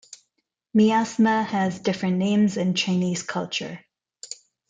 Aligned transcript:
Miasma 0.73 1.43
has 1.43 1.77
different 1.77 2.17
names 2.17 2.57
in 2.57 2.73
Chinese 2.73 3.21
culture. 3.21 3.85